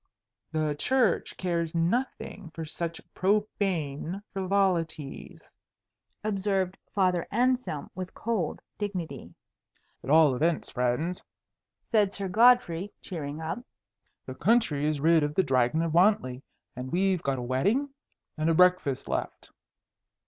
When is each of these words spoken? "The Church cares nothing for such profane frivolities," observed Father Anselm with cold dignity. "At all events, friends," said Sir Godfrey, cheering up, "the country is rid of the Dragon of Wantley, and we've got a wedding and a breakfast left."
"The 0.51 0.73
Church 0.79 1.37
cares 1.37 1.75
nothing 1.75 2.49
for 2.55 2.65
such 2.65 2.99
profane 3.13 4.23
frivolities," 4.33 5.47
observed 6.23 6.75
Father 6.95 7.27
Anselm 7.29 7.91
with 7.93 8.15
cold 8.15 8.63
dignity. 8.79 9.35
"At 10.03 10.09
all 10.09 10.33
events, 10.35 10.71
friends," 10.71 11.23
said 11.91 12.13
Sir 12.13 12.27
Godfrey, 12.27 12.91
cheering 12.99 13.41
up, 13.41 13.59
"the 14.25 14.33
country 14.33 14.87
is 14.87 14.99
rid 14.99 15.21
of 15.21 15.35
the 15.35 15.43
Dragon 15.43 15.83
of 15.83 15.93
Wantley, 15.93 16.41
and 16.75 16.91
we've 16.91 17.21
got 17.21 17.37
a 17.37 17.43
wedding 17.43 17.87
and 18.39 18.49
a 18.49 18.55
breakfast 18.55 19.07
left." 19.07 19.51